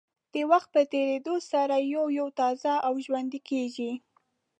د 0.33 0.35
وخت 0.51 0.69
په 0.75 0.81
تېرېدو 0.91 1.35
سره 1.51 1.75
یو 1.93 2.05
یو 2.19 2.27
تازه 2.39 2.73
او 2.87 2.93
ژوندۍ 3.05 3.39
کېږي. 3.49 3.91